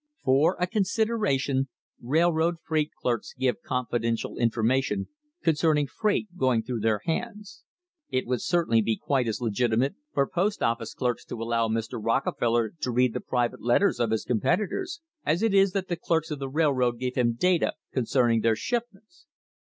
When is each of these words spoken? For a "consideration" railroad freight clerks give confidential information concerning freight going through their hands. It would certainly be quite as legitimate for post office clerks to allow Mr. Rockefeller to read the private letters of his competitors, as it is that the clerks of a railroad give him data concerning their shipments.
For 0.23 0.57
a 0.59 0.65
"consideration" 0.65 1.67
railroad 2.01 2.55
freight 2.65 2.89
clerks 2.99 3.35
give 3.37 3.61
confidential 3.61 4.35
information 4.35 5.09
concerning 5.43 5.85
freight 5.85 6.35
going 6.35 6.63
through 6.63 6.79
their 6.79 7.01
hands. 7.05 7.61
It 8.09 8.25
would 8.25 8.41
certainly 8.41 8.81
be 8.81 8.97
quite 8.97 9.27
as 9.27 9.39
legitimate 9.41 9.93
for 10.11 10.25
post 10.27 10.63
office 10.63 10.95
clerks 10.95 11.23
to 11.25 11.39
allow 11.39 11.67
Mr. 11.67 11.99
Rockefeller 12.03 12.73
to 12.81 12.89
read 12.89 13.13
the 13.13 13.21
private 13.21 13.61
letters 13.61 13.99
of 13.99 14.09
his 14.09 14.23
competitors, 14.25 15.01
as 15.23 15.43
it 15.43 15.53
is 15.53 15.73
that 15.73 15.87
the 15.87 15.97
clerks 15.97 16.31
of 16.31 16.41
a 16.41 16.49
railroad 16.49 16.97
give 16.97 17.13
him 17.13 17.33
data 17.33 17.73
concerning 17.93 18.41
their 18.41 18.55
shipments. 18.55 19.27